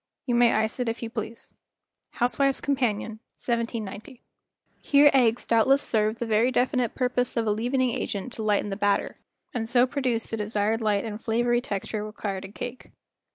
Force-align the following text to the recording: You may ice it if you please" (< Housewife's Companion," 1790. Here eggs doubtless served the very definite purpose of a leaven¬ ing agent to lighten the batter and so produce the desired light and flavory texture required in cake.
You 0.25 0.33
may 0.33 0.53
ice 0.55 0.79
it 0.79 0.89
if 0.89 1.03
you 1.03 1.11
please" 1.11 1.53
(< 1.83 2.11
Housewife's 2.19 2.59
Companion," 2.59 3.19
1790. 3.37 4.23
Here 4.79 5.11
eggs 5.13 5.45
doubtless 5.45 5.83
served 5.83 6.17
the 6.17 6.25
very 6.25 6.49
definite 6.51 6.95
purpose 6.95 7.37
of 7.37 7.45
a 7.45 7.53
leaven¬ 7.55 7.79
ing 7.83 7.91
agent 7.93 8.33
to 8.33 8.41
lighten 8.41 8.71
the 8.71 8.75
batter 8.77 9.19
and 9.53 9.69
so 9.69 9.85
produce 9.85 10.31
the 10.31 10.37
desired 10.37 10.81
light 10.81 11.05
and 11.05 11.19
flavory 11.21 11.61
texture 11.61 12.03
required 12.03 12.45
in 12.45 12.53
cake. 12.53 12.89